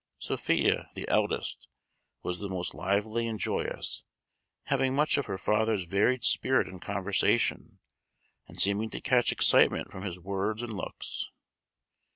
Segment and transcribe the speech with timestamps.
[0.17, 1.67] Sophia, the eldest,
[2.23, 4.03] was the most lively and joyous,
[4.63, 7.77] having much of her father's varied spirit in conversation,
[8.47, 11.29] and seeming to catch excitement from his words and looks.